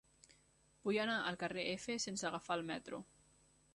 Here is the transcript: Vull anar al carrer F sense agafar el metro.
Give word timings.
Vull 0.87 0.97
anar 1.03 1.17
al 1.31 1.37
carrer 1.43 1.65
F 1.75 1.99
sense 2.07 2.29
agafar 2.31 2.59
el 2.61 2.65
metro. 2.71 3.03